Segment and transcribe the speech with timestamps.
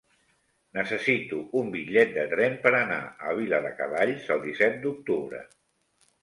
[0.77, 5.45] Necessito un bitllet de tren per anar a Viladecavalls el disset d'octubre.